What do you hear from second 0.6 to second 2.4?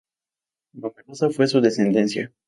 Numerosa fue su descendencia.